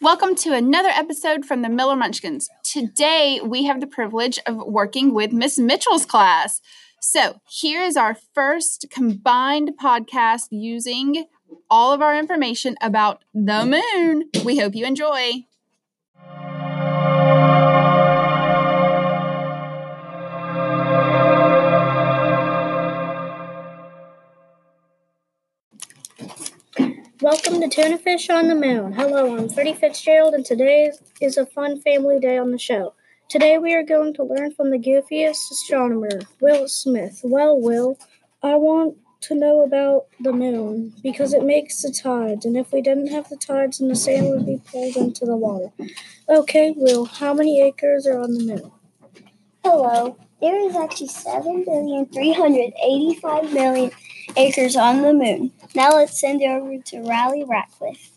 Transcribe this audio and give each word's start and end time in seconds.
Welcome 0.00 0.34
to 0.36 0.52
another 0.52 0.88
episode 0.88 1.44
from 1.46 1.62
the 1.62 1.68
Miller 1.68 1.94
Munchkins. 1.94 2.50
Today 2.64 3.40
we 3.42 3.64
have 3.64 3.80
the 3.80 3.86
privilege 3.86 4.40
of 4.44 4.56
working 4.56 5.14
with 5.14 5.32
Miss 5.32 5.56
Mitchell's 5.56 6.04
class. 6.04 6.60
So, 7.00 7.40
here 7.48 7.80
is 7.80 7.96
our 7.96 8.16
first 8.34 8.86
combined 8.90 9.72
podcast 9.80 10.48
using 10.50 11.26
all 11.70 11.92
of 11.92 12.02
our 12.02 12.18
information 12.18 12.76
about 12.82 13.22
the 13.32 13.64
moon. 13.64 14.30
We 14.44 14.58
hope 14.58 14.74
you 14.74 14.84
enjoy. 14.84 15.44
Welcome 27.24 27.56
to 27.62 27.68
Tuna 27.68 27.96
Fish 27.96 28.28
on 28.28 28.48
the 28.48 28.54
Moon. 28.54 28.92
Hello, 28.92 29.34
I'm 29.34 29.48
Freddie 29.48 29.72
Fitzgerald, 29.72 30.34
and 30.34 30.44
today 30.44 30.92
is 31.22 31.38
a 31.38 31.46
fun 31.46 31.80
family 31.80 32.20
day 32.20 32.36
on 32.36 32.50
the 32.50 32.58
show. 32.58 32.92
Today 33.30 33.56
we 33.56 33.72
are 33.72 33.82
going 33.82 34.12
to 34.16 34.22
learn 34.22 34.52
from 34.52 34.70
the 34.70 34.78
goofiest 34.78 35.50
astronomer, 35.50 36.20
Will 36.42 36.68
Smith. 36.68 37.22
Well, 37.24 37.58
Will, 37.58 37.98
I 38.42 38.56
want 38.56 38.98
to 39.22 39.34
know 39.34 39.62
about 39.62 40.04
the 40.20 40.34
moon 40.34 40.92
because 41.02 41.32
it 41.32 41.44
makes 41.44 41.80
the 41.80 41.90
tides, 41.90 42.44
and 42.44 42.58
if 42.58 42.72
we 42.72 42.82
didn't 42.82 43.06
have 43.06 43.30
the 43.30 43.38
tides, 43.38 43.78
then 43.78 43.88
the 43.88 43.96
sand 43.96 44.28
would 44.28 44.44
be 44.44 44.60
pulled 44.70 44.96
into 44.96 45.24
the 45.24 45.34
water. 45.34 45.72
Okay, 46.28 46.74
Will, 46.76 47.06
how 47.06 47.32
many 47.32 47.62
acres 47.62 48.06
are 48.06 48.20
on 48.20 48.34
the 48.34 48.44
moon? 48.44 48.70
Hello. 49.64 50.18
There 50.42 50.60
is 50.60 50.76
actually 50.76 51.08
7,385 51.08 53.52
million 53.54 53.92
acres 54.36 54.76
on 54.76 55.00
the 55.00 55.14
moon. 55.14 55.52
Now 55.74 55.96
let's 55.96 56.20
send 56.20 56.40
it 56.40 56.46
over 56.46 56.78
to 56.78 57.02
Riley 57.02 57.44
Ratcliffe. 57.44 58.10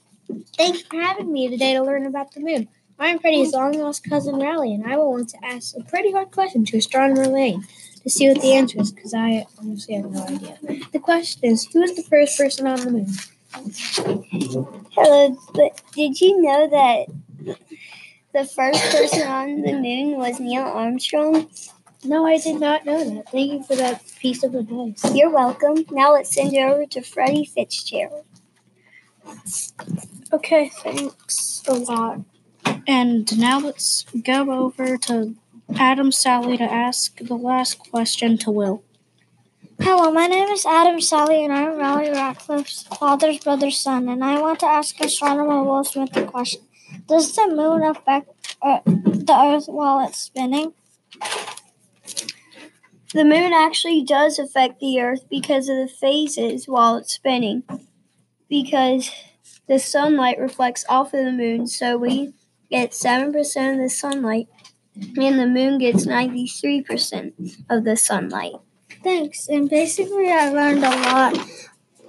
Thanks 0.55 0.83
for 0.83 0.97
having 0.97 1.31
me 1.33 1.49
today 1.49 1.73
to 1.73 1.81
learn 1.81 2.05
about 2.05 2.31
the 2.31 2.39
moon. 2.39 2.67
I'm 2.99 3.17
Freddie's 3.19 3.53
long 3.53 3.73
lost 3.73 4.07
cousin 4.07 4.35
Riley, 4.39 4.73
and 4.73 4.85
I 4.85 4.97
will 4.97 5.11
want 5.11 5.29
to 5.29 5.43
ask 5.43 5.75
a 5.75 5.83
pretty 5.83 6.11
hard 6.11 6.31
question 6.31 6.65
to 6.65 6.77
Astronomer 6.77 7.27
Lane 7.27 7.63
to 8.03 8.09
see 8.09 8.27
what 8.27 8.41
the 8.41 8.53
answer 8.53 8.79
is, 8.79 8.91
because 8.91 9.13
I 9.13 9.45
honestly 9.59 9.95
have 9.95 10.11
no 10.11 10.23
idea. 10.23 10.57
The 10.91 10.99
question 10.99 11.45
is, 11.45 11.65
who 11.71 11.81
is 11.81 11.95
the 11.95 12.03
first 12.03 12.37
person 12.37 12.67
on 12.67 12.79
the 12.79 12.91
moon? 12.91 13.07
Hello, 14.91 15.37
but 15.53 15.81
did 15.93 16.19
you 16.21 16.41
know 16.41 16.67
that 16.69 17.07
the 18.33 18.45
first 18.45 18.83
person 18.91 19.27
on 19.27 19.61
the 19.61 19.73
moon 19.73 20.17
was 20.17 20.39
Neil 20.39 20.63
Armstrong? 20.63 21.49
No, 22.03 22.25
I 22.25 22.37
did 22.37 22.59
not 22.59 22.85
know 22.85 23.03
that. 23.15 23.29
Thank 23.31 23.51
you 23.51 23.63
for 23.63 23.75
that 23.75 24.03
piece 24.19 24.43
of 24.43 24.53
advice. 24.53 25.03
You're 25.13 25.31
welcome. 25.31 25.85
Now 25.91 26.13
let's 26.13 26.33
send 26.33 26.53
it 26.53 26.61
over 26.61 26.85
to 26.85 27.01
Freddie 27.01 27.45
Fitzgerald. 27.45 28.25
Okay, 30.31 30.69
thanks 30.69 31.63
a 31.67 31.73
lot. 31.73 32.19
And 32.87 33.37
now 33.37 33.59
let's 33.59 34.05
go 34.23 34.51
over 34.51 34.97
to 34.97 35.35
Adam 35.75 36.11
Sally 36.11 36.57
to 36.57 36.63
ask 36.63 37.17
the 37.17 37.35
last 37.35 37.79
question 37.79 38.37
to 38.39 38.51
Will. 38.51 38.83
Hello, 39.79 40.11
my 40.11 40.27
name 40.27 40.49
is 40.49 40.65
Adam 40.65 40.99
Sally, 41.01 41.43
and 41.43 41.53
I'm 41.53 41.77
Riley 41.77 42.09
Ratcliffe's 42.09 42.83
father's 42.83 43.39
brother's 43.39 43.77
son, 43.77 44.09
and 44.09 44.23
I 44.23 44.41
want 44.41 44.59
to 44.61 44.65
ask 44.65 44.99
astronomer 44.99 45.63
Will 45.63 45.83
Smith 45.83 46.15
a 46.17 46.25
question. 46.25 46.61
Does 47.07 47.35
the 47.35 47.47
moon 47.47 47.83
affect 47.83 48.55
uh, 48.61 48.79
the 48.85 49.35
Earth 49.37 49.67
while 49.67 50.05
it's 50.07 50.19
spinning? 50.19 50.73
The 53.13 53.23
moon 53.23 53.53
actually 53.53 54.03
does 54.03 54.37
affect 54.37 54.79
the 54.79 54.99
Earth 54.99 55.25
because 55.29 55.69
of 55.69 55.77
the 55.77 55.87
phases 55.87 56.67
while 56.67 56.97
it's 56.97 57.13
spinning. 57.13 57.63
Because 58.49 59.11
the 59.67 59.79
sunlight 59.79 60.39
reflects 60.39 60.85
off 60.89 61.13
of 61.13 61.25
the 61.25 61.31
moon, 61.31 61.67
so 61.67 61.97
we 61.97 62.33
get 62.69 62.91
7% 62.91 63.27
of 63.73 63.77
the 63.77 63.89
sunlight, 63.89 64.47
and 64.95 65.39
the 65.39 65.47
moon 65.47 65.77
gets 65.77 66.05
93% 66.05 67.63
of 67.69 67.83
the 67.83 67.95
sunlight. 67.95 68.55
Thanks. 69.03 69.47
And 69.47 69.69
basically, 69.69 70.29
I 70.31 70.49
learned 70.49 70.83
a 70.83 70.89
lot 70.89 71.37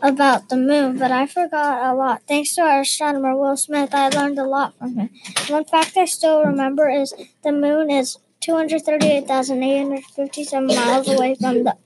about 0.02 0.48
the 0.48 0.56
moon, 0.56 0.98
but 0.98 1.10
I 1.10 1.26
forgot 1.26 1.92
a 1.92 1.94
lot. 1.94 2.22
Thanks 2.26 2.54
to 2.54 2.62
our 2.62 2.80
astronomer 2.80 3.36
Will 3.36 3.56
Smith, 3.56 3.94
I 3.94 4.08
learned 4.08 4.38
a 4.38 4.44
lot 4.44 4.78
from 4.78 4.96
him. 4.96 5.10
One 5.48 5.64
fact 5.64 5.96
I 5.96 6.04
still 6.04 6.44
remember 6.44 6.88
is 6.88 7.14
the 7.42 7.52
moon 7.52 7.90
is 7.90 8.18
238,857 8.40 10.66
miles 10.66 11.08
away 11.08 11.34
from 11.34 11.64
the 11.64 11.76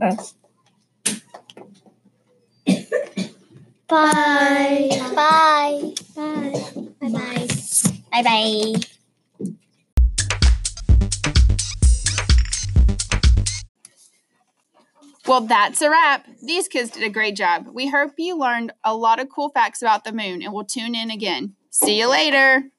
Earth. 0.00 0.34
Bye. 3.88 4.88
Bye. 5.14 5.14
Bye. 5.14 5.94
Bye. 6.14 6.64
Bye. 7.00 7.46
Bye. 8.12 8.22
Bye. 8.22 8.74
Well, 15.26 15.40
that's 15.42 15.82
a 15.82 15.90
wrap. 15.90 16.26
These 16.42 16.68
kids 16.68 16.90
did 16.90 17.02
a 17.02 17.10
great 17.10 17.36
job. 17.36 17.66
We 17.70 17.88
hope 17.88 18.12
you 18.16 18.38
learned 18.38 18.72
a 18.82 18.96
lot 18.96 19.20
of 19.20 19.28
cool 19.28 19.50
facts 19.50 19.82
about 19.82 20.04
the 20.04 20.12
moon 20.12 20.42
and 20.42 20.54
we'll 20.54 20.64
tune 20.64 20.94
in 20.94 21.10
again. 21.10 21.54
See 21.70 21.98
you 21.98 22.08
later. 22.08 22.70